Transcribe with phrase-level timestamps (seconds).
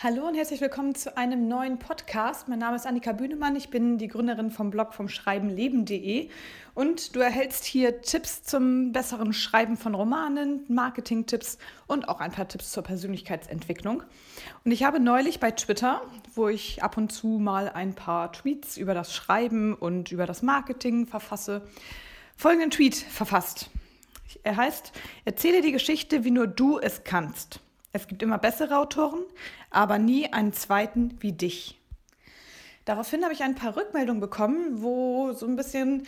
[0.00, 2.46] Hallo und herzlich willkommen zu einem neuen Podcast.
[2.46, 3.56] Mein Name ist Annika Bühnemann.
[3.56, 6.30] Ich bin die Gründerin vom Blog vom Schreibenleben.de
[6.74, 11.58] und du erhältst hier Tipps zum besseren Schreiben von Romanen, Marketing-Tipps
[11.88, 14.04] und auch ein paar Tipps zur Persönlichkeitsentwicklung.
[14.64, 18.76] Und ich habe neulich bei Twitter, wo ich ab und zu mal ein paar Tweets
[18.76, 21.66] über das Schreiben und über das Marketing verfasse,
[22.36, 23.68] folgenden Tweet verfasst.
[24.44, 24.92] Er heißt,
[25.24, 27.58] erzähle die Geschichte, wie nur du es kannst.
[27.92, 29.20] Es gibt immer bessere Autoren,
[29.70, 31.80] aber nie einen zweiten wie dich.
[32.84, 36.06] Daraufhin habe ich ein paar Rückmeldungen bekommen, wo so ein bisschen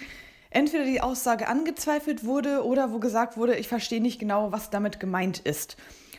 [0.51, 5.01] entweder die Aussage angezweifelt wurde oder wo gesagt wurde, ich verstehe nicht genau, was damit
[5.01, 5.77] gemeint ist.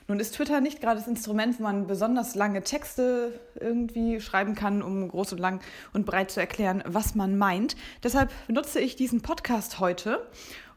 [0.08, 4.82] Nun ist Twitter nicht gerade das Instrument, wo man besonders lange Texte irgendwie schreiben kann,
[4.82, 5.62] um groß und lang
[5.94, 7.76] und breit zu erklären, was man meint.
[8.04, 10.28] Deshalb benutze ich diesen Podcast heute,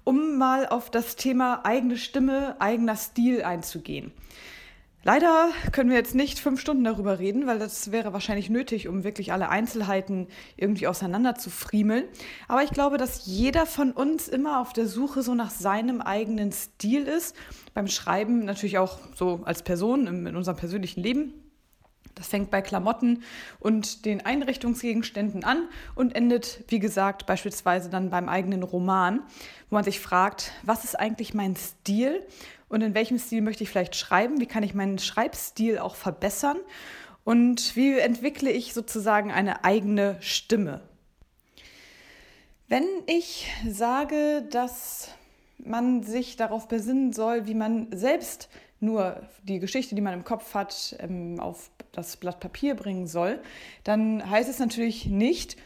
[0.05, 4.13] um mal auf das Thema eigene Stimme, eigener Stil einzugehen.
[5.07, 9.05] Leider können wir jetzt nicht fünf Stunden darüber reden, weil das wäre wahrscheinlich nötig, um
[9.05, 12.05] wirklich alle Einzelheiten irgendwie auseinander zu friemeln.
[12.49, 16.53] Aber ich glaube, dass jeder von uns immer auf der Suche so nach seinem eigenen
[16.53, 17.37] Stil ist.
[17.75, 21.35] Beim Schreiben natürlich auch so als Person in unserem persönlichen Leben.
[22.15, 23.25] Das fängt bei Klamotten
[23.59, 29.21] und den Einrichtungsgegenständen an und endet, wie gesagt, beispielsweise dann beim eigenen Roman,
[29.69, 32.23] wo man sich fragt, was ist eigentlich mein Stil
[32.75, 36.57] und in welchem Stil möchte ich vielleicht schreiben, wie kann ich meinen Schreibstil auch verbessern
[37.23, 40.81] und wie entwickle ich sozusagen eine eigene Stimme.
[42.67, 45.11] Wenn ich sage, dass
[45.59, 48.49] man sich darauf besinnen soll, wie man selbst
[48.81, 53.41] nur die Geschichte, die man im Kopf hat, ähm, auf das Blatt Papier bringen soll,
[53.85, 55.57] dann heißt es natürlich nicht,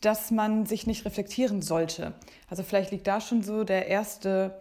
[0.00, 2.12] dass man sich nicht reflektieren sollte.
[2.48, 4.60] Also vielleicht liegt da schon so der erste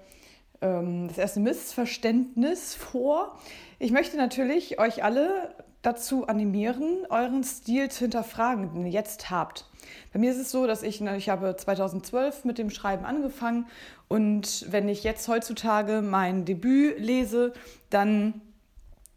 [0.62, 3.36] das erste Missverständnis vor.
[3.80, 9.66] Ich möchte natürlich euch alle dazu animieren, euren Stil zu hinterfragen, den ihr jetzt habt.
[10.14, 13.66] Bei mir ist es so, dass ich, ich habe 2012 mit dem Schreiben angefangen
[14.08, 17.54] und wenn ich jetzt heutzutage mein Debüt lese,
[17.90, 18.42] dann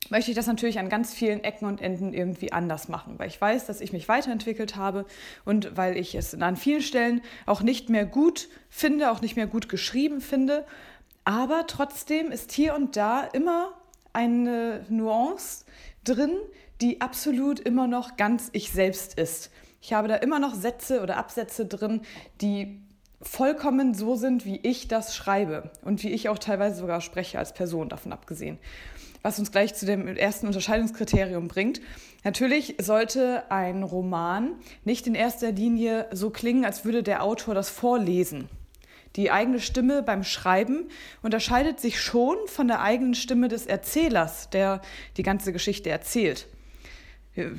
[0.08, 3.40] möchte ich das natürlich an ganz vielen Ecken und Enden irgendwie anders machen, weil ich
[3.40, 5.04] weiß, dass ich mich weiterentwickelt habe
[5.44, 9.46] und weil ich es an vielen Stellen auch nicht mehr gut finde, auch nicht mehr
[9.46, 10.64] gut geschrieben finde
[11.24, 13.72] aber trotzdem ist hier und da immer
[14.12, 15.64] eine Nuance
[16.04, 16.36] drin,
[16.80, 19.50] die absolut immer noch ganz ich selbst ist.
[19.80, 22.02] Ich habe da immer noch Sätze oder Absätze drin,
[22.40, 22.80] die
[23.22, 27.54] vollkommen so sind, wie ich das schreibe und wie ich auch teilweise sogar spreche als
[27.54, 28.58] Person, davon abgesehen.
[29.22, 31.80] Was uns gleich zu dem ersten Unterscheidungskriterium bringt.
[32.24, 34.52] Natürlich sollte ein Roman
[34.84, 38.48] nicht in erster Linie so klingen, als würde der Autor das vorlesen.
[39.16, 40.88] Die eigene Stimme beim Schreiben
[41.22, 44.80] unterscheidet sich schon von der eigenen Stimme des Erzählers, der
[45.16, 46.46] die ganze Geschichte erzählt.
[47.34, 47.52] Wir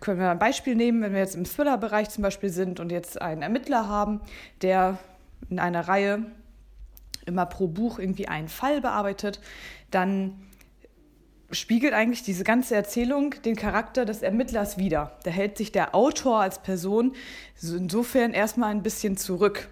[0.00, 3.20] können wir ein Beispiel nehmen, wenn wir jetzt im Thriller-Bereich zum Beispiel sind und jetzt
[3.20, 4.20] einen Ermittler haben,
[4.62, 4.98] der
[5.48, 6.26] in einer Reihe
[7.26, 9.40] immer pro Buch irgendwie einen Fall bearbeitet,
[9.90, 10.40] dann
[11.52, 15.16] spiegelt eigentlich diese ganze Erzählung den Charakter des Ermittlers wider.
[15.24, 17.14] Da hält sich der Autor als Person
[17.60, 19.68] insofern erstmal ein bisschen zurück.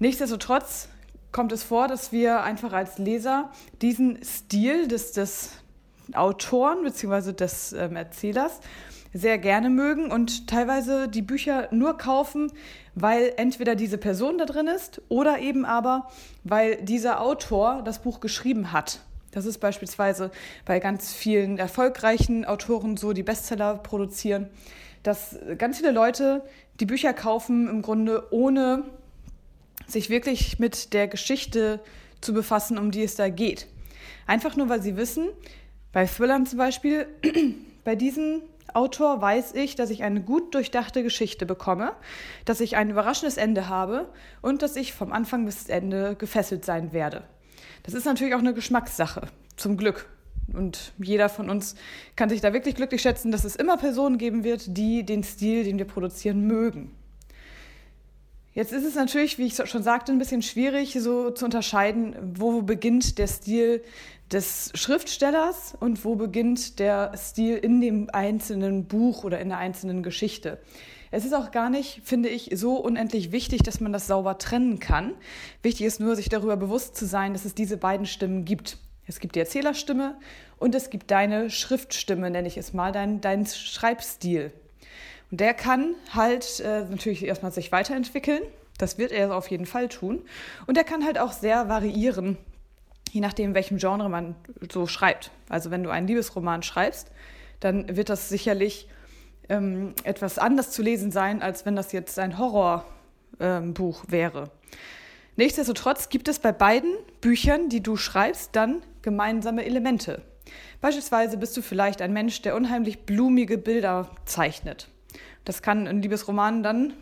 [0.00, 0.88] Nichtsdestotrotz
[1.32, 3.50] kommt es vor, dass wir einfach als Leser
[3.82, 5.50] diesen Stil des, des
[6.14, 7.32] Autoren bzw.
[7.32, 8.60] des ähm, Erzählers
[9.12, 12.52] sehr gerne mögen und teilweise die Bücher nur kaufen,
[12.94, 16.08] weil entweder diese Person da drin ist oder eben aber,
[16.44, 19.00] weil dieser Autor das Buch geschrieben hat.
[19.32, 20.30] Das ist beispielsweise
[20.64, 24.48] bei ganz vielen erfolgreichen Autoren so, die Bestseller produzieren,
[25.02, 26.42] dass ganz viele Leute
[26.80, 28.84] die Bücher kaufen im Grunde ohne
[29.88, 31.80] sich wirklich mit der Geschichte
[32.20, 33.66] zu befassen, um die es da geht.
[34.26, 35.28] Einfach nur, weil sie wissen,
[35.92, 37.06] bei Thrillern zum Beispiel,
[37.84, 38.42] bei diesem
[38.74, 41.92] Autor weiß ich, dass ich eine gut durchdachte Geschichte bekomme,
[42.44, 44.08] dass ich ein überraschendes Ende habe
[44.42, 47.24] und dass ich vom Anfang bis Ende gefesselt sein werde.
[47.82, 49.22] Das ist natürlich auch eine Geschmackssache,
[49.56, 50.08] zum Glück.
[50.52, 51.74] Und jeder von uns
[52.16, 55.64] kann sich da wirklich glücklich schätzen, dass es immer Personen geben wird, die den Stil,
[55.64, 56.94] den wir produzieren, mögen.
[58.58, 62.60] Jetzt ist es natürlich, wie ich schon sagte, ein bisschen schwierig so zu unterscheiden, wo
[62.62, 63.84] beginnt der Stil
[64.32, 70.02] des Schriftstellers und wo beginnt der Stil in dem einzelnen Buch oder in der einzelnen
[70.02, 70.58] Geschichte.
[71.12, 74.80] Es ist auch gar nicht, finde ich, so unendlich wichtig, dass man das sauber trennen
[74.80, 75.14] kann.
[75.62, 78.78] Wichtig ist nur, sich darüber bewusst zu sein, dass es diese beiden Stimmen gibt.
[79.06, 80.18] Es gibt die Erzählerstimme
[80.58, 84.52] und es gibt deine Schriftstimme, nenne ich es mal, dein, dein Schreibstil.
[85.30, 88.42] Und der kann halt äh, natürlich erstmal sich weiterentwickeln.
[88.78, 90.22] Das wird er auf jeden Fall tun.
[90.66, 92.38] Und er kann halt auch sehr variieren,
[93.10, 94.36] je nachdem, welchem Genre man
[94.70, 95.30] so schreibt.
[95.48, 97.10] Also wenn du einen Liebesroman schreibst,
[97.60, 98.88] dann wird das sicherlich
[99.48, 102.84] ähm, etwas anders zu lesen sein, als wenn das jetzt ein Horrorbuch
[103.40, 104.50] ähm, wäre.
[105.36, 110.22] Nichtsdestotrotz gibt es bei beiden Büchern, die du schreibst, dann gemeinsame Elemente.
[110.80, 114.88] Beispielsweise bist du vielleicht ein Mensch, der unheimlich blumige Bilder zeichnet.
[115.48, 116.92] Das kann in Liebesromanen dann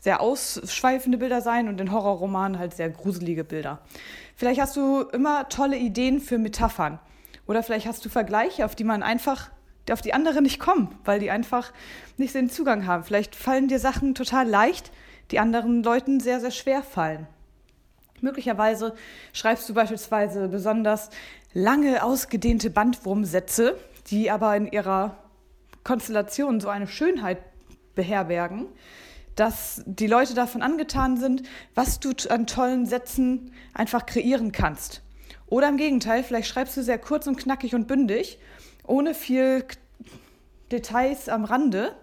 [0.00, 3.78] sehr ausschweifende Bilder sein und in Horrorromanen halt sehr gruselige Bilder.
[4.34, 6.98] Vielleicht hast du immer tolle Ideen für Metaphern
[7.46, 9.52] oder vielleicht hast du Vergleiche, auf die man einfach
[9.92, 11.72] auf die anderen nicht kommen, weil die einfach
[12.16, 13.04] nicht den Zugang haben.
[13.04, 14.90] Vielleicht fallen dir Sachen total leicht,
[15.30, 17.28] die anderen Leuten sehr, sehr schwer fallen.
[18.20, 18.96] Möglicherweise
[19.32, 21.10] schreibst du beispielsweise besonders
[21.52, 23.78] lange ausgedehnte Bandwurmsätze,
[24.08, 25.16] die aber in ihrer
[25.84, 27.38] Konstellation so eine Schönheit
[27.94, 28.66] beherbergen,
[29.36, 31.42] dass die Leute davon angetan sind,
[31.74, 35.02] was du an tollen Sätzen einfach kreieren kannst.
[35.46, 38.38] Oder im Gegenteil, vielleicht schreibst du sehr kurz und knackig und bündig,
[38.86, 39.64] ohne viel
[40.70, 41.94] Details am Rande.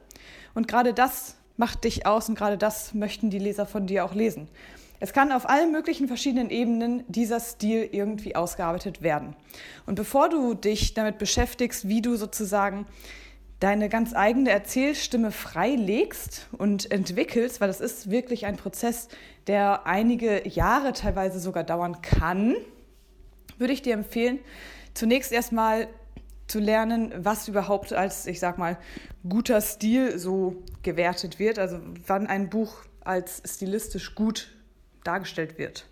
[0.53, 4.13] Und gerade das macht dich aus und gerade das möchten die Leser von dir auch
[4.13, 4.47] lesen.
[5.01, 9.35] Es kann auf allen möglichen verschiedenen Ebenen dieser Stil irgendwie ausgearbeitet werden.
[9.85, 12.85] Und bevor du dich damit beschäftigst, wie du sozusagen
[13.59, 19.09] deine ganz eigene Erzählstimme freilegst und entwickelst, weil das ist wirklich ein Prozess,
[19.47, 22.55] der einige Jahre teilweise sogar dauern kann,
[23.57, 24.39] würde ich dir empfehlen,
[24.93, 25.87] zunächst erstmal
[26.47, 28.77] zu lernen, was überhaupt als, ich sag mal,
[29.27, 34.51] guter Stil so gewertet wird, also wann ein Buch als stilistisch gut
[35.03, 35.85] dargestellt wird.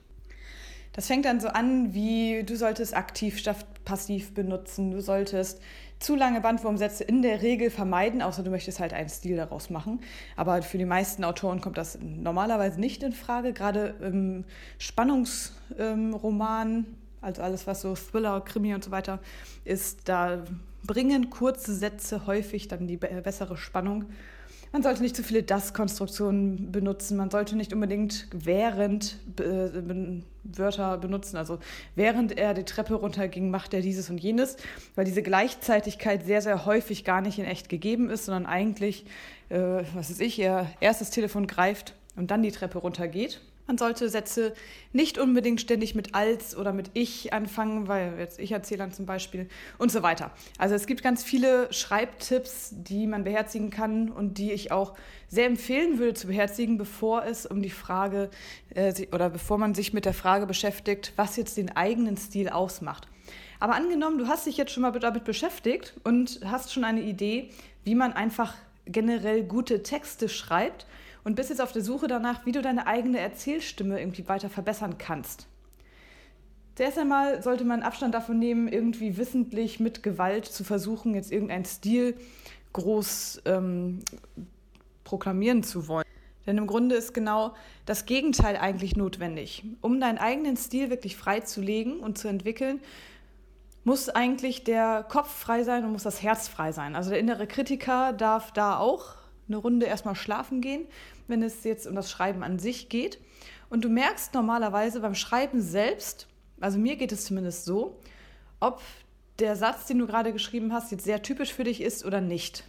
[0.94, 5.62] Das fängt dann so an, wie du solltest aktiv statt passiv benutzen, du solltest
[6.00, 10.00] zu lange Bandwurmsätze in der Regel vermeiden, außer du möchtest halt einen Stil daraus machen.
[10.36, 13.54] Aber für die meisten Autoren kommt das normalerweise nicht in Frage.
[13.54, 14.46] Gerade im
[14.78, 16.86] Spannungsroman,
[17.22, 19.20] also alles, was so Thriller, Krimi und so weiter
[19.66, 20.44] ist, da
[20.86, 24.06] bringen kurze Sätze häufig dann die bessere Spannung.
[24.72, 27.18] Man sollte nicht zu viele Das-Konstruktionen benutzen.
[27.18, 29.69] Man sollte nicht unbedingt während äh,
[30.44, 31.38] Wörter benutzen.
[31.38, 31.60] Also
[31.96, 34.58] während er die Treppe runterging, macht er dieses und jenes,
[34.96, 39.06] weil diese Gleichzeitigkeit sehr, sehr häufig gar nicht in echt gegeben ist, sondern eigentlich,
[39.50, 43.42] äh, was weiß ich, er erst das Telefon greift und dann die Treppe runtergeht.
[43.68, 44.54] Man sollte Sätze
[44.94, 49.50] nicht unbedingt ständig mit als oder mit ich anfangen, weil jetzt ich erzähle zum Beispiel
[49.78, 50.31] und so weiter.
[50.58, 54.94] Also es gibt ganz viele Schreibtipps, die man beherzigen kann und die ich auch
[55.28, 58.30] sehr empfehlen würde zu beherzigen, bevor es um die Frage
[58.74, 63.08] äh, oder bevor man sich mit der Frage beschäftigt, was jetzt den eigenen Stil ausmacht.
[63.60, 67.50] Aber angenommen, du hast dich jetzt schon mal damit beschäftigt und hast schon eine Idee,
[67.84, 68.54] wie man einfach
[68.86, 70.86] generell gute Texte schreibt
[71.28, 74.98] und bist jetzt auf der Suche danach, wie du deine eigene Erzählstimme irgendwie weiter verbessern
[74.98, 75.46] kannst.
[76.76, 81.66] Zuerst einmal sollte man Abstand davon nehmen, irgendwie wissentlich mit Gewalt zu versuchen, jetzt irgendeinen
[81.66, 82.16] Stil
[82.72, 84.00] groß ähm,
[85.04, 86.06] proklamieren zu wollen.
[86.46, 87.54] Denn im Grunde ist genau
[87.86, 89.66] das Gegenteil eigentlich notwendig.
[89.82, 92.80] Um deinen eigenen Stil wirklich freizulegen und zu entwickeln,
[93.84, 96.96] muss eigentlich der Kopf frei sein und muss das Herz frei sein.
[96.96, 100.86] Also der innere Kritiker darf da auch eine Runde erstmal schlafen gehen,
[101.28, 103.20] wenn es jetzt um das Schreiben an sich geht.
[103.70, 106.28] Und du merkst normalerweise beim Schreiben selbst,
[106.60, 108.00] also mir geht es zumindest so,
[108.60, 108.81] ob
[109.40, 112.64] der Satz, den du gerade geschrieben hast, jetzt sehr typisch für dich ist oder nicht.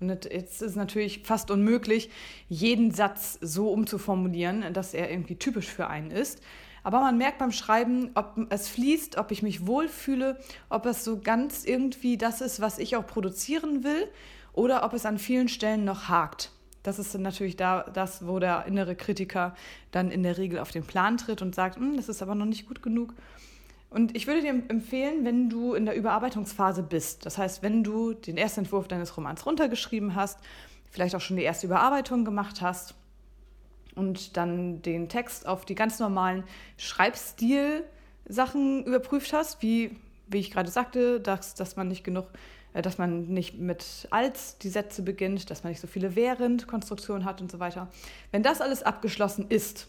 [0.00, 2.10] Und jetzt ist es natürlich fast unmöglich,
[2.48, 6.42] jeden Satz so umzuformulieren, dass er irgendwie typisch für einen ist.
[6.84, 11.20] Aber man merkt beim Schreiben, ob es fließt, ob ich mich wohlfühle, ob es so
[11.20, 14.08] ganz irgendwie das ist, was ich auch produzieren will
[14.52, 16.50] oder ob es an vielen Stellen noch hakt.
[16.82, 19.54] Das ist dann natürlich da, das, wo der innere Kritiker
[19.92, 22.46] dann in der Regel auf den Plan tritt und sagt, hm, das ist aber noch
[22.46, 23.14] nicht gut genug.
[23.88, 28.14] Und ich würde dir empfehlen, wenn du in der Überarbeitungsphase bist, das heißt, wenn du
[28.14, 30.38] den ersten Entwurf deines Romans runtergeschrieben hast,
[30.90, 32.94] vielleicht auch schon die erste Überarbeitung gemacht hast
[33.94, 36.44] und dann den Text auf die ganz normalen
[36.78, 39.94] Schreibstil-Sachen überprüft hast, wie,
[40.26, 42.28] wie ich gerade sagte, dass, dass man nicht genug
[42.80, 47.24] dass man nicht mit als die Sätze beginnt, dass man nicht so viele während Konstruktionen
[47.24, 47.88] hat und so weiter.
[48.30, 49.88] Wenn das alles abgeschlossen ist,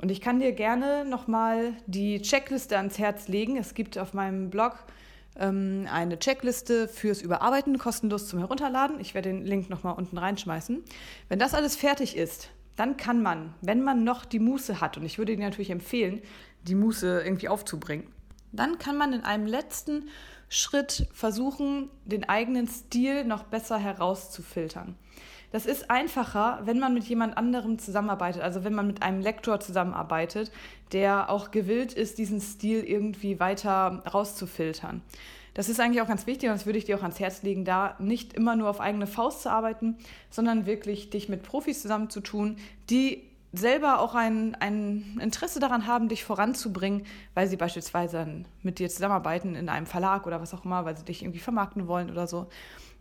[0.00, 3.58] und ich kann dir gerne nochmal die Checkliste ans Herz legen.
[3.58, 4.76] Es gibt auf meinem Blog
[5.38, 8.98] ähm, eine Checkliste fürs Überarbeiten, kostenlos zum Herunterladen.
[8.98, 10.82] Ich werde den Link nochmal unten reinschmeißen.
[11.28, 15.04] Wenn das alles fertig ist, dann kann man, wenn man noch die Muße hat, und
[15.04, 16.22] ich würde dir natürlich empfehlen,
[16.62, 18.06] die Muße irgendwie aufzubringen,
[18.52, 20.08] dann kann man in einem letzten
[20.50, 24.96] Schritt versuchen, den eigenen Stil noch besser herauszufiltern.
[25.52, 29.60] Das ist einfacher, wenn man mit jemand anderem zusammenarbeitet, also wenn man mit einem Lektor
[29.60, 30.50] zusammenarbeitet,
[30.92, 35.02] der auch gewillt ist, diesen Stil irgendwie weiter rauszufiltern.
[35.54, 37.64] Das ist eigentlich auch ganz wichtig und das würde ich dir auch ans Herz legen,
[37.64, 39.98] da nicht immer nur auf eigene Faust zu arbeiten,
[40.30, 42.56] sondern wirklich dich mit Profis zusammenzutun,
[42.88, 47.04] die selber auch ein, ein Interesse daran haben, dich voranzubringen,
[47.34, 51.04] weil sie beispielsweise mit dir zusammenarbeiten in einem Verlag oder was auch immer, weil sie
[51.04, 52.48] dich irgendwie vermarkten wollen oder so.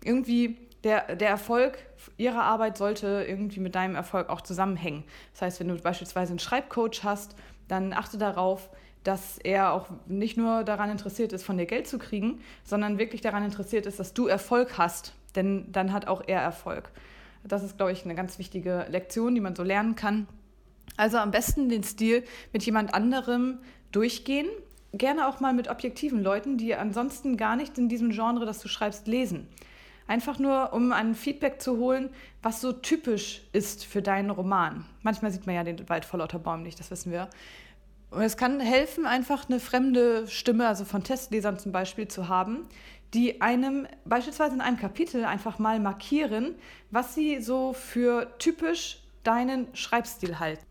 [0.03, 1.77] Irgendwie der, der Erfolg
[2.17, 5.03] ihrer Arbeit sollte irgendwie mit deinem Erfolg auch zusammenhängen.
[5.33, 7.35] Das heißt, wenn du beispielsweise einen Schreibcoach hast,
[7.67, 8.69] dann achte darauf,
[9.03, 13.21] dass er auch nicht nur daran interessiert ist, von dir Geld zu kriegen, sondern wirklich
[13.21, 15.13] daran interessiert ist, dass du Erfolg hast.
[15.35, 16.89] Denn dann hat auch er Erfolg.
[17.43, 20.27] Das ist, glaube ich, eine ganz wichtige Lektion, die man so lernen kann.
[20.97, 23.59] Also am besten den Stil mit jemand anderem
[23.91, 24.47] durchgehen.
[24.93, 28.67] Gerne auch mal mit objektiven Leuten, die ansonsten gar nicht in diesem Genre, das du
[28.67, 29.47] schreibst, lesen.
[30.07, 32.09] Einfach nur, um ein Feedback zu holen,
[32.41, 34.85] was so typisch ist für deinen Roman.
[35.03, 37.29] Manchmal sieht man ja den Wald vor lauter Bäumen nicht, das wissen wir.
[38.09, 42.65] Und es kann helfen, einfach eine fremde Stimme, also von Testlesern zum Beispiel, zu haben,
[43.13, 46.55] die einem beispielsweise in einem Kapitel einfach mal markieren,
[46.89, 50.65] was sie so für typisch deinen Schreibstil halten.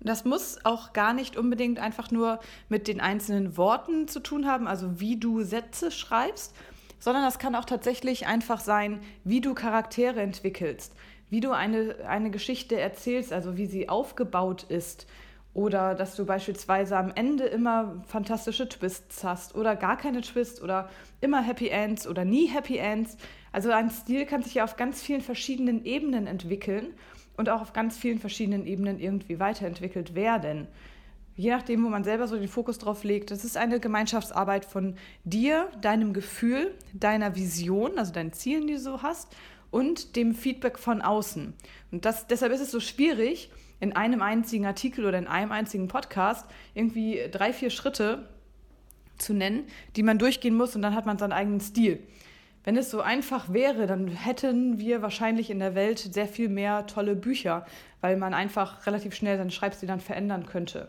[0.00, 2.38] Das muss auch gar nicht unbedingt einfach nur
[2.68, 6.54] mit den einzelnen Worten zu tun haben, also wie du Sätze schreibst,
[7.00, 10.92] sondern das kann auch tatsächlich einfach sein, wie du Charaktere entwickelst,
[11.30, 15.06] wie du eine, eine Geschichte erzählst, also wie sie aufgebaut ist.
[15.54, 20.88] Oder dass du beispielsweise am Ende immer fantastische Twists hast oder gar keine Twists oder
[21.20, 23.16] immer Happy Ends oder nie Happy Ends.
[23.50, 26.94] Also ein Stil kann sich ja auf ganz vielen verschiedenen Ebenen entwickeln
[27.38, 30.66] und auch auf ganz vielen verschiedenen Ebenen irgendwie weiterentwickelt werden.
[31.36, 33.30] Je nachdem, wo man selber so den Fokus drauf legt.
[33.30, 38.80] Das ist eine Gemeinschaftsarbeit von dir, deinem Gefühl, deiner Vision, also deinen Zielen, die du
[38.80, 39.34] so hast,
[39.70, 41.54] und dem Feedback von außen.
[41.92, 45.86] Und das, deshalb ist es so schwierig, in einem einzigen Artikel oder in einem einzigen
[45.86, 48.28] Podcast irgendwie drei, vier Schritte
[49.16, 49.64] zu nennen,
[49.94, 52.02] die man durchgehen muss und dann hat man seinen eigenen Stil.
[52.64, 56.86] Wenn es so einfach wäre, dann hätten wir wahrscheinlich in der Welt sehr viel mehr
[56.86, 57.64] tolle Bücher,
[58.00, 60.88] weil man einfach relativ schnell seinen Schreibstil dann verändern könnte.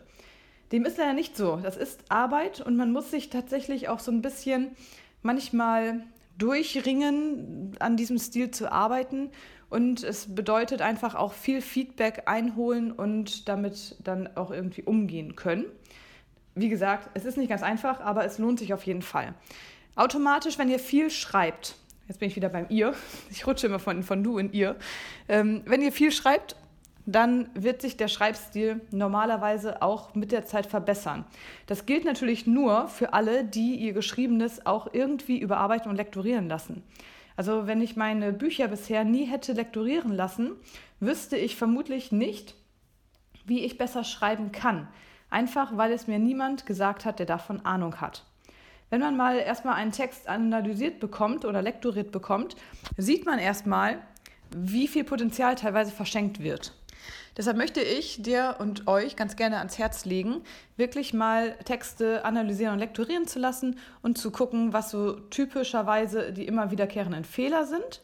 [0.72, 1.56] Dem ist leider nicht so.
[1.56, 4.70] Das ist Arbeit und man muss sich tatsächlich auch so ein bisschen
[5.22, 6.04] manchmal
[6.38, 9.30] durchringen, an diesem Stil zu arbeiten.
[9.68, 15.66] Und es bedeutet einfach auch viel Feedback einholen und damit dann auch irgendwie umgehen können.
[16.56, 19.34] Wie gesagt, es ist nicht ganz einfach, aber es lohnt sich auf jeden Fall.
[19.94, 21.76] Automatisch, wenn ihr viel schreibt,
[22.08, 22.94] jetzt bin ich wieder beim ihr,
[23.30, 24.76] ich rutsche immer von, von du in ihr,
[25.28, 26.56] ähm, wenn ihr viel schreibt,
[27.06, 31.24] dann wird sich der Schreibstil normalerweise auch mit der Zeit verbessern.
[31.66, 36.84] Das gilt natürlich nur für alle, die ihr Geschriebenes auch irgendwie überarbeiten und lektorieren lassen.
[37.36, 40.52] Also wenn ich meine Bücher bisher nie hätte lektorieren lassen,
[41.00, 42.54] wüsste ich vermutlich nicht,
[43.46, 44.88] wie ich besser schreiben kann.
[45.30, 48.24] Einfach weil es mir niemand gesagt hat, der davon Ahnung hat.
[48.90, 52.56] Wenn man mal erstmal einen Text analysiert bekommt oder lektoriert bekommt,
[52.96, 53.98] sieht man erstmal,
[54.54, 56.74] wie viel Potenzial teilweise verschenkt wird.
[57.36, 60.42] Deshalb möchte ich dir und euch ganz gerne ans Herz legen,
[60.76, 66.46] wirklich mal Texte analysieren und lektorieren zu lassen und zu gucken, was so typischerweise die
[66.46, 68.02] immer wiederkehrenden Fehler sind.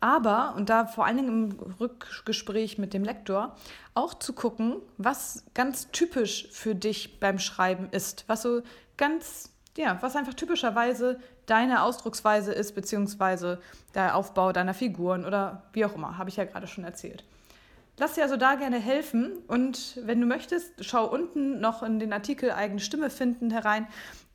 [0.00, 3.56] Aber, und da vor allen Dingen im Rückgespräch mit dem Lektor,
[3.94, 8.62] auch zu gucken, was ganz typisch für dich beim Schreiben ist, was so
[8.96, 13.60] ganz ja, was einfach typischerweise deine Ausdrucksweise ist, beziehungsweise
[13.94, 17.24] der Aufbau deiner Figuren oder wie auch immer, habe ich ja gerade schon erzählt.
[17.96, 22.12] Lass dir also da gerne helfen und wenn du möchtest, schau unten noch in den
[22.12, 23.86] Artikel eigene Stimme finden herein.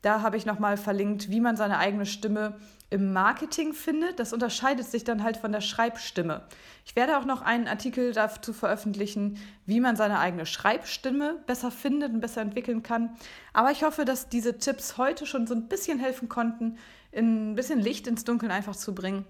[0.02, 2.56] Da habe ich nochmal verlinkt, wie man seine eigene Stimme
[2.94, 4.20] im Marketing findet.
[4.20, 6.44] Das unterscheidet sich dann halt von der Schreibstimme.
[6.86, 12.14] Ich werde auch noch einen Artikel dazu veröffentlichen, wie man seine eigene Schreibstimme besser findet
[12.14, 13.16] und besser entwickeln kann.
[13.52, 16.78] Aber ich hoffe, dass diese Tipps heute schon so ein bisschen helfen konnten,
[17.16, 19.26] ein bisschen Licht ins Dunkeln einfach zu bringen.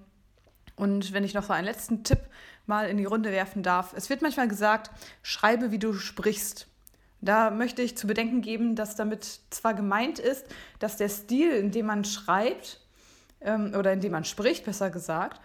[0.75, 2.19] Und wenn ich noch so einen letzten Tipp
[2.65, 3.93] mal in die Runde werfen darf.
[3.95, 4.91] Es wird manchmal gesagt,
[5.21, 6.67] schreibe, wie du sprichst.
[7.21, 10.45] Da möchte ich zu bedenken geben, dass damit zwar gemeint ist,
[10.79, 12.82] dass der Stil, in dem man schreibt
[13.43, 15.39] ähm, oder in dem man spricht, besser gesagt,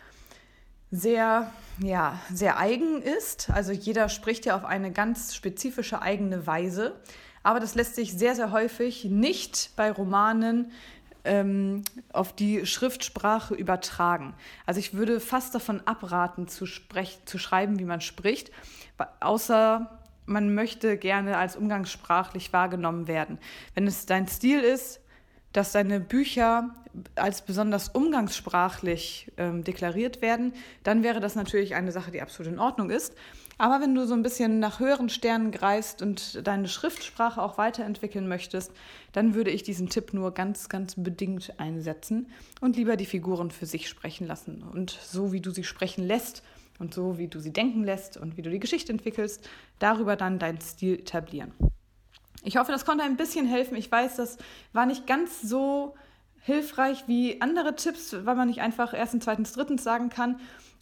[0.90, 3.50] sehr, ja, sehr eigen ist.
[3.50, 6.96] Also jeder spricht ja auf eine ganz spezifische eigene Weise.
[7.42, 10.72] Aber das lässt sich sehr, sehr häufig nicht bei Romanen
[11.24, 14.34] ähm, auf die Schriftsprache übertragen.
[14.66, 18.50] Also ich würde fast davon abraten, zu, sprech, zu schreiben, wie man spricht,
[19.20, 23.38] außer man möchte gerne als umgangssprachlich wahrgenommen werden.
[23.74, 25.00] Wenn es dein Stil ist,
[25.52, 26.74] dass deine Bücher
[27.14, 30.52] als besonders umgangssprachlich ähm, deklariert werden,
[30.82, 33.14] dann wäre das natürlich eine Sache, die absolut in Ordnung ist.
[33.60, 38.28] Aber wenn du so ein bisschen nach höheren Sternen greist und deine Schriftsprache auch weiterentwickeln
[38.28, 38.72] möchtest,
[39.12, 42.28] dann würde ich diesen Tipp nur ganz, ganz bedingt einsetzen
[42.60, 44.62] und lieber die Figuren für sich sprechen lassen.
[44.62, 46.44] Und so wie du sie sprechen lässt
[46.78, 49.48] und so wie du sie denken lässt und wie du die Geschichte entwickelst,
[49.80, 51.52] darüber dann deinen Stil etablieren.
[52.44, 53.76] Ich hoffe, das konnte ein bisschen helfen.
[53.76, 54.38] Ich weiß, das
[54.72, 55.94] war nicht ganz so
[56.40, 60.40] hilfreich wie andere Tipps, weil man nicht einfach erstens, zweitens, drittens sagen kann.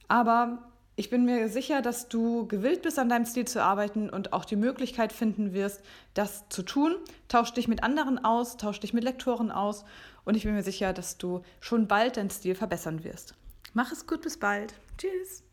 [0.08, 0.58] Aber
[0.94, 4.44] ich bin mir sicher, dass du gewillt bist, an deinem Stil zu arbeiten und auch
[4.44, 5.82] die Möglichkeit finden wirst,
[6.14, 6.94] das zu tun.
[7.28, 9.84] Tausch dich mit anderen aus, tausch dich mit Lektoren aus
[10.24, 13.34] und ich bin mir sicher, dass du schon bald deinen Stil verbessern wirst.
[13.74, 14.74] Mach es gut, bis bald.
[14.96, 15.45] Tschüss.